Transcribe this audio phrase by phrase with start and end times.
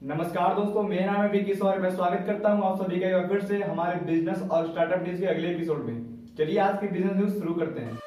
[0.00, 3.40] नमस्कार दोस्तों, मेरा नाम है विकी और मैं स्वागत करता हूँ आप सभी का फिर
[3.40, 5.98] से हमारे बिज़नेस और स्टार्टअप न्यूज़ के अगले एपिसोड में।
[6.38, 7.98] चलिए आज की बिज़नेस न्यूज़ शुरू करते हैं।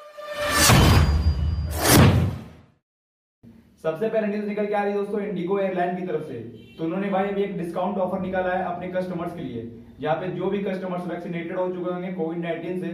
[3.84, 6.39] सबसे पहले न्यूज़ निकल के आ रही है दोस्तों इंडिगो एयरलाइन की तरफ़ से।
[6.78, 9.71] तो उन्होंने भाई अभी एक डिस्काउंट ऑफ़र निकाला है अपने कस्टमर्स के लिए।
[10.02, 12.94] यहाँ पे जो भी कस्टमर्स वैक्सीनेटेड हो चुके होंगे कोविड नाइन्टीन से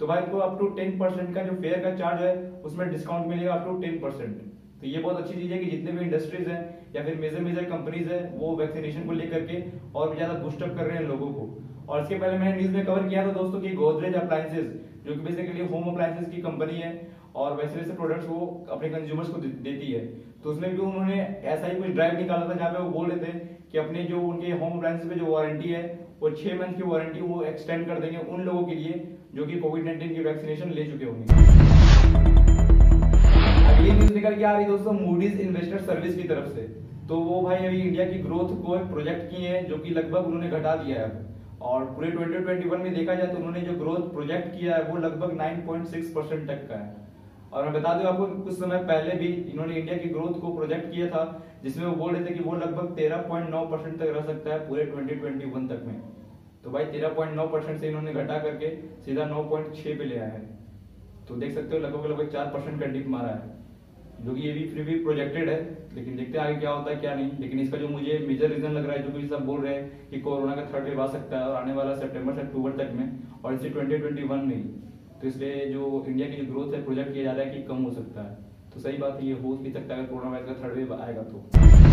[0.00, 3.26] तो भाई को अप टू टेन परसेंट का जो फेयर का चार्ज है, उसमें डिस्काउंट
[3.26, 4.38] मिलेगा अप टू टेन परसेंट
[4.80, 6.60] तो ये बहुत अच्छी चीज़ है कि जितने भी इंडस्ट्रीज़ हैं
[6.94, 9.62] या फिर मेजर मेजर कंपनीज़ है, वो वैक्सीनेशन को लेकर के
[9.94, 11.42] और भी ज़्यादा बूस्टअप कर रहे हैं लोगों को।
[11.88, 14.66] और इसके पहले मैंने न्यूज़ में कवर किया था दोस्तों की गोदरेज अप्लायंसेज
[15.06, 16.90] जो कि बेसिकली होम अप्लायंसेज की कंपनी है,
[17.34, 20.04] और वैसे वैसे प्रोडक्ट्स वो अपने कंज्यूमर्स को देती है।
[20.42, 23.18] तो उसमें भी उन्होंने ऐसा ही कुछ ड्राइव निकाला था जहाँ पे वो बोल रहे
[23.24, 23.38] थे
[23.72, 25.82] कि अपने जो उनके होम अप्लायंसेज पे जो वारंटी है,
[26.20, 29.58] वो छह मंथ की वारंटी वो एक्सटेंड कर देंगे उन लोगों के लिए जो कि
[29.58, 31.89] कोविड नाइन्टीन की वैक्सीनेशन ले चुके होंगे।
[33.80, 36.62] अगली न्यूज़ निकल के आ रही दोस्तों मूडीज इन्वेस्टर सर्विस की तरफ़ से।
[37.08, 40.26] तो वो भाई अभी इंडिया की ग्रोथ को एक प्रोजेक्ट किए हैं, जो कि लगभग
[40.26, 44.60] उन्होंने घटा दिया है। और पूरे 2021 में देखा जाए तो उन्होंने जो ग्रोथ प्रोजेक्ट
[44.60, 46.96] किया है, वो लगभग 9.6 परसेंट तक का है।
[47.52, 50.94] और मैं बता दूँ आपको, कुछ समय पहले भी इन्होंने इंडिया की ग्रोथ को प्रोजेक्ट
[50.94, 54.52] किया था, जिसमें वो बोल रहे थे कि वो लगभग 13.9 परसेंट तक रह सकता
[54.52, 56.02] है पूरे 2021 तक में।
[56.64, 60.48] तो भाई 13.9 परसेंट से इन्होंने घटा करके सीधा 9.6 पे ले आया है।
[61.28, 63.59] तो देख सकते हो लगभग लगभग चार परसेंट का डिप मारा है।
[64.20, 65.58] जो कि ये भी फिर भी प्रोजेक्टेड है,
[65.94, 68.72] लेकिन देखते हैं आगे क्या होता है, क्या नहीं। लेकिन इसका जो मुझे मेजर रीजन
[68.72, 71.06] लग रहा है, जो कि सब बोल रहे हैं कि कोरोना का थर्ड वेव आ
[71.06, 74.62] सकता है और आने वाला सितंबर से अक्टूबर तक में, और इसे 2021 में
[75.20, 77.82] तो इसलिए जो इंडिया की जो ग्रोथ है प्रोजेक्ट किया जा रहा है कि कम
[77.82, 78.36] हो सकता है।
[78.74, 80.94] तो सही बात है, ये हो भी सकता है अगर कोरोना वायरस का थर्ड वेव
[80.94, 81.89] आएगा तो।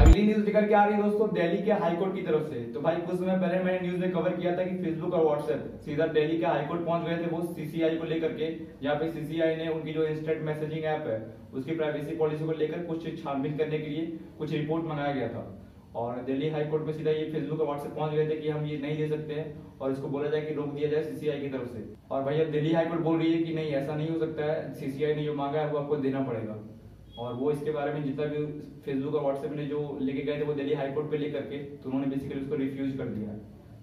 [0.00, 2.80] अगली न्यूज़ निकल के आ रही है दोस्तों, दिल्ली के हाईकोर्ट की तरफ़ से। तो
[2.80, 6.06] भाई, कुछ समय पहले मैंने न्यूज़ में कवर किया था कि फेसबुक और व्हाट्सएप सीधा
[6.06, 8.50] दिल्ली के हाईकोर्ट पहुँच गए थे, वो सीसीआई को लेकर के।
[8.82, 12.78] जहाँ पे सीसीआई ने उनकी जो इंस्टेंट मैसेजिंग ऐप है, उसकी प्राइवेसी पॉलिसी को लेकर
[12.78, 15.62] कुछ छानबीन करने के लिए कुछ रिपोर्ट मंगाया गया था।
[15.96, 18.78] और दिल्ली हाईकोर्ट में सीधा ये फेसबुक और व्हाट्सएप पहुँच गए थे कि हम ये
[18.78, 21.68] नहीं दे सकते हैं और इसको बोला जाए कि रोक दिया जाए सीसीआई की तरफ़
[21.68, 24.44] से। और भाई, अब दिल्ली हाईकोर्ट बोल रही है कि नहीं, ऐसा नहीं हो सकता
[24.44, 26.79] है। सीसीआई ने जो मांगा है, वो आपको देना पड़ेगा।
[27.18, 28.44] और वो इसके बारे में जितना भी
[28.84, 31.88] फेसबुक और व्हाट्सएप ने जो लेके गए थे, वो दिल्ली हाईकोर्ट पे लेकर के तो
[31.88, 33.34] उन्होंने बेसिकली उसको रिफ्यूज कर दिया।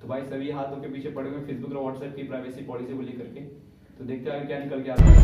[0.02, 3.02] तो भाई सभी हाथों के पीछे पड़े हुए फेसबुक और व्हाट्सएप की प्राइवेसी पॉलिसी को
[3.02, 3.42] लेकर के।
[3.98, 5.16] तो देखते हैं क्या निकल के आता है।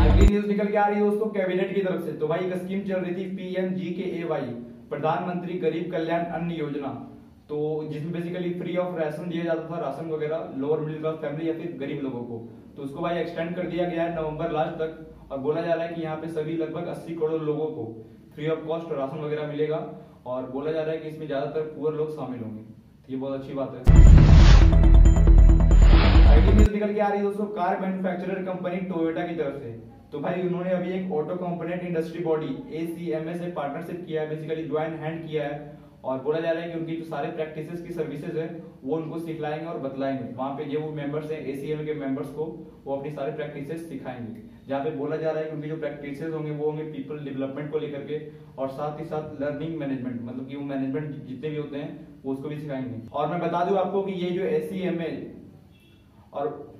[0.00, 2.54] अगली न्यूज़ निकल के आ रही है दोस्तों कैबिनेट की तरफ़ से। तो भाई एक
[2.56, 4.46] स्कीम चल रही थी पीएम जी के ए वाई
[4.90, 6.88] प्रधानमंत्री गरीब कल्याण अन्न योजना।
[7.48, 7.58] तो
[7.90, 11.54] जिसमें बेसिकली फ्री ऑफ़ राशन दिया जाता था, राशन वगैरह लोअर मिडिल क्लास फैमिली या
[11.54, 12.36] फिर गरीब लोगों को।
[12.78, 15.84] तो उसको भाई एक्सटेंड कर दिया गया है नवंबर लास्ट तक और बोला जा रहा
[15.84, 17.86] है कि यहाँ पे सभी लगभग 80 करोड़ लोगों को
[18.34, 19.78] फ्री ऑफ़ कॉस्ट राशन वगैरह मिलेगा
[20.26, 23.40] और बोला जा रहा है कि इसमें ज़्यादातर पुअर लोग शामिल होंगे। तो ये बहुत
[23.40, 23.80] अच्छी बात है।
[26.26, 29.72] आईटी न्यूज़ निकल के आ रही है दोस्तों कार मैन्युफैक्चरर कंपनी टोयोटा की तरफ़ से।
[30.12, 34.68] तो भाई उन्होंने अभी एक auto component industry body ACMA से पार्टनरशिप किया है बेसिकली
[34.68, 35.58] ज्वाइन हैंड किया है
[36.04, 39.18] और बोला जा रहा है कि उनकी जो सारे प्रैक्टिसेस की सर्विसेज़ है, वो उनको
[39.18, 42.44] सिखलाएँगे और बतलाएँगे। वहाँ पे जो मेंबर्स हैं एसीएम के मेंबर्स को,
[42.84, 46.32] वो अपनी सारे प्रैक्टिसेस सिखाएँगे। जहाँ पे बोला जा रहा है कि उनकी जो प्रैक्टिसेस
[46.34, 48.20] होंगे, वो होंगे पीपल डेवलपमेंट को लेकर के
[48.58, 52.32] और साथ ही साथ लर्निंग मैनेजमेंट मतलब कि वो मैनेजमेंट जितने भी होते हैं, वो
[52.32, 54.68] उसको भी सिखाएँगे। और मैं बता दूँ आपको कि ये जो एस
[56.32, 56.77] और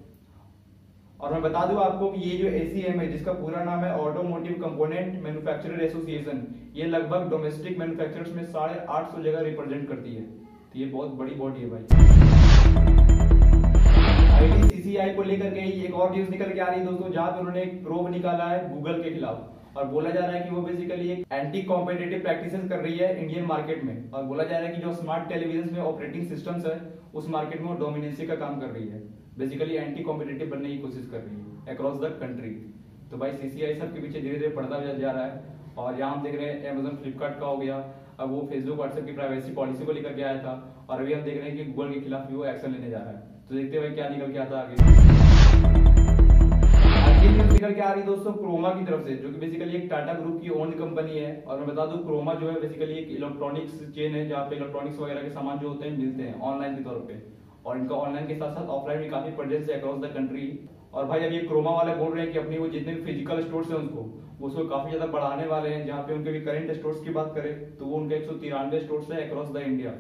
[1.21, 4.53] और मैं बता दूँ आपको कि ये जो एसीएम है, जिसका पूरा नाम है ऑटोमोटिव
[4.61, 6.43] कंपोनेंट मैन्युफैक्चरर एसोसिएशन
[6.77, 11.15] ये लगभग डोमेस्टिक मैन्युफैक्चरर्स में साढ़े आठ सौ जगह रिप्रेजेंट करती है। तो ये बहुत
[11.15, 11.83] बड़ी बॉडी है भाई।
[14.37, 17.39] आईटीसीसीआई को लेकर के एक और न्यूज़ निकल के आ रही है दोस्तों, जहाँ पे
[17.41, 20.63] उन्होंने एक प्रोब निकाला है गूगल के खिलाफ। और बोला जा रहा है कि वो
[20.63, 24.69] बेसिकली एक एंटी कॉम्पिटेटिव प्रैक्टिसेस कर रही है इंडियन मार्केट में। और बोला जा रहा
[24.69, 26.81] है कि जो स्मार्ट टेलीविज़न में ऑपरेटिंग सिस्टम्स है,
[27.15, 29.03] उस मार्केट में वो डोमिनेंसी का काम कर रही है।
[29.39, 32.51] बेसिकली एंटी कॉम्पिटेटिव बनने की कोशिश कर रही है अक्रॉस द कंट्री
[33.11, 36.23] तो भाई सीसीआई सब के पीछे धीरे धीरे पड़ता जा रहा है। और यहाँ हम
[36.23, 37.77] देख रहे हैं अमेजोन फ्लिपकार्ट का हो गया।
[38.21, 41.23] अब वो फेसबुक व्हाट्सएप की प्राइवेसी पॉलिसी को लेकर के आया था। और अभी हम
[41.23, 43.55] देख रहे हैं कि गूगल के खिलाफ भी वो एक्शन लेने जा रहा है। तो
[43.55, 44.75] देखते हुए क्या निकल के आता आगे।
[47.53, 50.41] निकल के आ रही दोस्तों क्रोमा की तरफ़ से, जो कि बेसिकली एक टाटा ग्रुप
[50.43, 54.15] की ओन कंपनी है। और मैं बता दूँ क्रोमा जो है बेसिकली एक इलेक्ट्रॉनिक्स चेन
[54.15, 57.05] है, जहाँ पे इलेक्ट्रॉनिक्स वगैरह के सामान जो होते हैं मिलते हैं ऑनलाइन के तौर
[57.09, 57.15] पे।
[57.69, 60.45] और इनका ऑनलाइन के साथ साथ ऑफलाइन भी काफ़ी प्रेजेंस है अक्रॉस द कंट्री
[60.95, 63.71] और भाई अभी क्रोमा वाले बोल रहे हैं कि अपनी वो जितने भी फ़िज़िकल स्टोर्स
[63.71, 64.05] हैं उनको
[64.47, 67.77] उसको काफ़ी ज़्यादा बढ़ाने वाले हैं। जहाँ पे उनके भी करेंट स्टोर्स की बात करें
[67.79, 69.93] तो वो उनके एक सौ तिरानवे स्टोर्स है अक्रॉस द इंडिया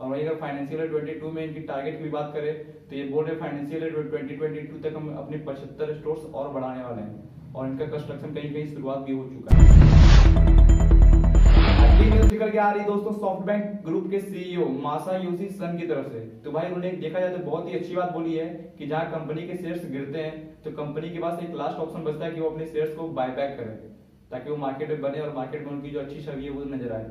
[0.00, 2.52] और वही अगर फाइनेंशियल ईयर 22 में इनकी टारगेट की बात करें
[2.88, 6.82] तो ये बोल रहे हैं फाइनेंशियल ईयर 2022 तक हम अपने पचहत्तर स्टोर्स और बढ़ाने
[6.82, 10.75] वाले हैं। और इनका कंस्ट्रक्शन कहीं कहीं शुरुआत भी हो चुका है।
[11.86, 15.76] अगली न्यूज़ निकल के आ रही दोस्तों, सॉफ्ट बैंक ग्रुप के सीईओ मासा योशी सन
[15.78, 18.46] की तरफ़ से। तो भाई, उन्होंने देखा जाए तो बहुत ही अच्छी बात बोली है
[18.78, 22.24] कि जहाँ कंपनी के शेयर्स गिरते हैं तो कंपनी के पास एक लास्ट ऑप्शन बचता
[22.24, 23.76] है कि वो अपने शेयर्स को बायबैक करे,
[24.30, 26.92] ताकि वो मार्केट में बने और मार्केट में उनकी जो अच्छी छवि है वो नज़र
[26.92, 27.04] आए।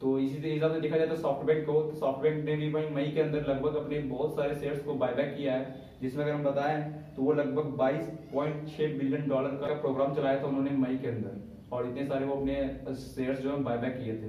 [0.00, 3.10] तो इसी हिसाब से देखा जाए तो सॉफ्टबैंक को तो सॉफ्टबैंक ने भी भाई मई
[3.12, 6.82] के अंदर लगभग अपने बहुत सारे शेयर्स को बायबैक किया है, जिसमें अगर हम बताएँ
[7.16, 11.86] तो वो लगभग 22.6 बिलियन डॉलर का प्रोग्राम चलाया था उन्होंने मई के अंदर। और
[11.86, 12.54] इतने सारे वो अपने
[12.96, 14.26] शेयर्स जो है बायबैक किए थे।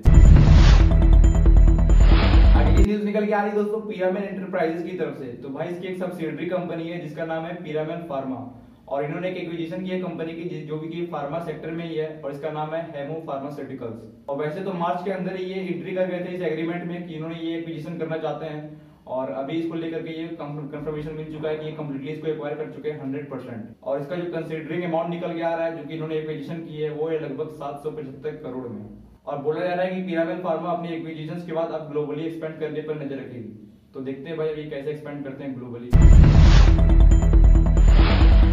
[2.60, 5.88] अगली न्यूज़ निकल के आ रही दोस्तों पिरामिड एंटरप्राइजेस की तरफ़ से। तो भाई, इसकी
[5.88, 8.40] एक सब्सिडरी कंपनी है, जिसका नाम है पिरामिड फार्मा
[8.88, 11.96] और इन्होंने एक एक्विजिशन की है कंपनी की जो भी की फार्मा सेक्टर में ही
[11.96, 15.60] है, और इसका नाम है हेमो फार्मास्यूटिकल्स और वैसे तो मार्च के अंदर ही ये
[15.66, 19.32] एंट्री कर गए थे इस एग्रीमेंट में कि इन्होंने ये एक्विजिशन करना चाहते हैं। और
[19.34, 22.72] अभी इसको लेकर के ये कंफर्मेशन मिल चुका है कि ये कंप्लीटली इसको एक्वायर कर
[22.74, 25.84] चुके हैं हंड्रेड परसेंट और इसका जो कंसिडरिंग अमाउंट निकल के आ रहा है, जो
[25.84, 28.84] कि इन्होंने एक्विजिशन की है, वो है लगभग सात सौ पचहत्तर करोड़ में।
[29.26, 32.60] और बोला जा रहा है कि पिरामिल फार्मा अपनी एक्विजिशन के बाद अब ग्लोबली एक्सपेंड
[32.60, 33.52] करने पर नज़र रखेगी।
[33.94, 35.90] तो देखते हैं भाई अभी कैसे एक्सपेंड करते हैं ग्लोबली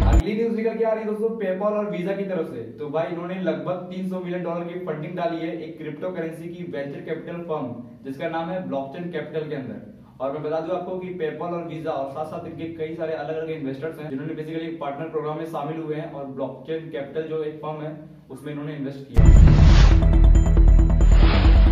[0.07, 2.89] अगली न्यूज़ निकल के आ रही है दोस्तों पेपॉल और वीज़ा की तरफ़ से। तो
[2.89, 7.01] भाई इन्होंने लगभग 300 मिलियन डॉलर की फंडिंग डाली है एक क्रिप्टो करेंसी की वेंचर
[7.01, 7.73] कैपिटल फर्म
[8.05, 11.63] जिसका नाम है ब्लॉकचेन कैपिटल के अंदर। और मैं बता दूँ आपको कि पेपॉल और
[11.67, 15.37] वीज़ा और साथ साथ इनके कई सारे अलग अलग इन्वेस्टर्स हैं, जिन्होंने बेसिकली पार्टनर प्रोग्राम
[15.37, 17.91] में शामिल हुए हैं और ब्लॉकचेन कैपिटल जो एक फर्म है,
[18.31, 19.25] उसमें इन्होंने इन्वेस्ट किया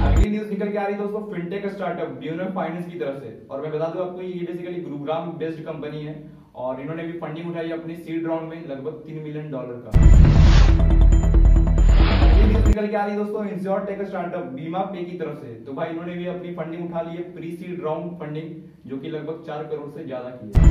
[0.10, 3.62] अगली न्यूज़ निकल के आ रही दोस्तों फिनटेक स्टार्टअप ड्यूनर फाइनेंस की तरफ़ से। और
[3.62, 6.16] मैं बता दूँ आपको, ये बेसिकली गुरुग्राम बेस्ड कंपनी है
[6.56, 11.05] और इन्होंने भी फंडिंग उठाई अपनी सीड राउंड में लगभग तीन मिलियन डॉलर का।
[12.76, 15.90] निकल के आ रही दोस्तों इंश्योर टेक स्टार्टअप बीमा पे की तरफ़ से। तो भाई,
[15.90, 18.50] इन्होंने भी अपनी फंडिंग उठा ली है प्री सीड राउंड फंडिंग
[18.86, 20.64] जो कि लगभग चार करोड़ से ज़्यादा की है।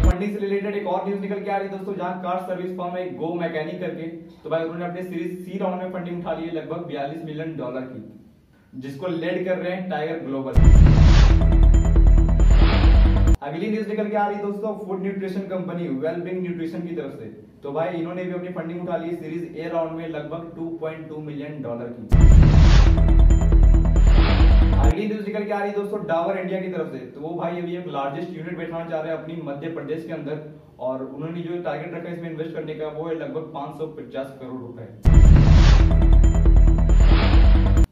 [0.00, 2.72] फंडिंग से रिलेटेड एक और न्यूज़ निकल के आ रही है दोस्तों, जहाँ कार सर्विस
[2.78, 4.06] फर्म है गो मैकेनिक करके।
[4.38, 7.56] तो भाई, उन्होंने अपने सीरीज़ सी राउंड में फंडिंग उठा ली है, लगभग बयालीस मिलियन
[7.56, 8.02] डॉलर की,
[8.78, 10.52] जिसको लेड कर रहे हैं टाइगर ग्लोबल
[13.42, 17.14] अगली न्यूज़ निकल के आ रही है दोस्तों food nutrition company Wellbeing Nutrition की तरफ़
[17.20, 17.26] से।
[17.62, 21.62] तो भाई, इन्होंने भी अपनी फंडिंग उठा ली सीरीज़ ए राउंड में लगभग 2.2 मिलियन
[21.62, 22.04] डॉलर की।
[24.78, 27.34] अगली न्यूज़ निकल के आ रही है दोस्तों डावर इंडिया की तरफ़ से। तो वो
[27.40, 30.36] भाई अभी एक लार्जेस्ट यूनिट बैठाना चाह रहे हैं अपनी मध्य प्रदेश के अंदर,
[30.80, 34.60] और उन्होंने जो टारगेट रखा है इसमें इन्वेस्ट करने का, वो है लगभग 550 करोड़
[34.60, 35.51] रुपए।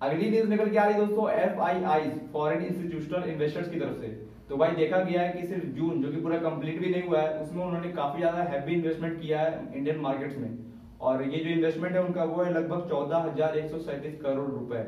[0.01, 3.81] अगली न्यूज़ निकल के आ रही है दोस्तों F I I foreign institutional investors की
[3.81, 4.09] तरफ़ से।
[4.49, 7.21] तो भाई, देखा गया है कि सिर्फ़ जून, जो कि पूरा कंप्लीट भी नहीं हुआ
[7.21, 10.57] है, उसमें उन्होंने काफ़ी ज़्यादा हैवी इन्वेस्टमेंट किया है इंडियन मार्केट्स में।
[11.01, 14.51] और ये जो इन्वेस्टमेंट है, उनका वो है लगभग चौदह हज़ार एक सौ सैंतीस करोड़
[14.51, 14.83] रुपए।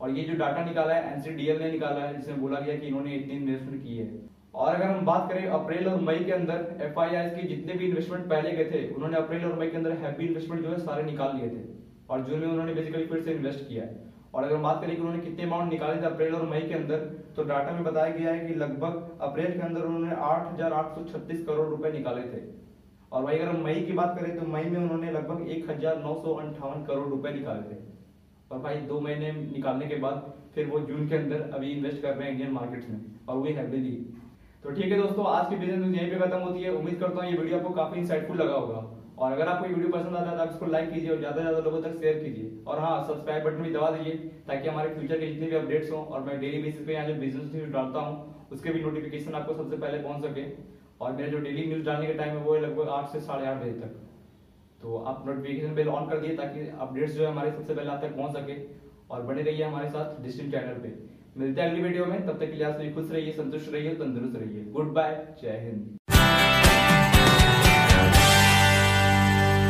[0.00, 3.14] और ये जो डाटा निकाला है एनसीडीएल ने निकाला है, जिसमें बोला गया कि इन्होंने
[3.16, 4.10] इतनी इन्वेस्टमेंट की है।
[4.54, 8.28] और अगर हम बात करें अप्रैल और मई के अंदर एफआईआई के जितने भी इन्वेस्टमेंट
[8.30, 11.36] पहले गए थे, उन्होंने अप्रैल और मई के अंदर हैवी इन्वेस्टमेंट जो है सारे निकाल
[11.36, 11.66] लिए थे।
[12.10, 15.02] और जून में उन्होंने बेसिकली फिर से इन्वेस्ट किया है। और अगर बात करें कि
[15.02, 16.98] उन्होंने कितने अमाउंट निकाले थे अप्रैल और मई के अंदर
[17.36, 20.94] तो डाटा में बताया गया है कि लगभग अप्रैल के अंदर उन्होंने आठ हज़ार आठ
[20.94, 22.40] सौ छत्तीस करोड़ रुपए निकाले थे।
[23.12, 27.08] और वही अगर हम मई की बात करें तो मई में उन्होंने लगभग एक करोड़
[27.08, 27.80] रुपए निकाले थे।
[28.50, 32.14] और भाई, दो महीने निकालने के बाद फिर वो जून के अंदर अभी इन्वेस्ट कर
[32.14, 33.94] रहे हैं इंडियन मार्केट्स में, और वो हैवीली
[34.62, 37.20] तो ठीक है दोस्तों, आज की बिज़नेस न्यूज़ यहीं पे खत्म होती है। उम्मीद करता
[37.20, 38.82] हूँ ये वीडियो आपको काफ़ी इंसाइटफुल लगा होगा।
[39.18, 41.36] और अगर आपको ये वीडियो पसंद आता है तो आप इसको लाइक कीजिए और ज़्यादा
[41.36, 44.12] से ज़्यादा लोगों तक शेयर कीजिए। और हाँ सब्सक्राइब बटन भी दबा दीजिए
[44.48, 47.14] ताकि हमारे फ्यूचर के जितने भी अपडेट्स हों और मैं डेली बेसिस पे यहाँ जो
[47.20, 50.44] बिज़नेस न्यूज़ डालता हूँ, उसके भी नोटिफिकेशन आपको सबसे पहले पहुँच सके।
[51.00, 53.46] और मेरे जो डेली न्यूज़ डालने का टाइम है वो है लगभग आठ से साढ़े
[53.46, 54.00] आठ बजे तक।
[54.82, 58.04] तो आप नोटिफिकेशन बेल ऑन कर दिए ताकि अपडेट्स जो है हमारे सबसे पहले आप
[58.04, 58.60] तक पहुँच सके।
[59.10, 61.00] और बने रहिए हमारे साथ डिस्टिंग चैनल पे।
[61.36, 63.94] मिलते हैं अगली वीडियो में। तब तक के लिए आप सभी खुश रहिए, संतुष्ट रहिए,
[63.94, 65.98] तंदुरुस्त रहिए। गुड बाय जय हिंद।